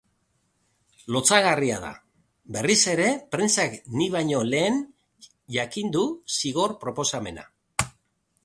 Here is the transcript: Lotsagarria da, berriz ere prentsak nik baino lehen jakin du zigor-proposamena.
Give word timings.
Lotsagarria 1.15 1.75
da, 1.83 1.91
berriz 2.55 2.77
ere 2.95 3.07
prentsak 3.35 3.77
nik 3.99 4.17
baino 4.17 4.41
lehen 4.55 4.81
jakin 5.59 5.97
du 5.99 6.07
zigor-proposamena. 6.39 7.47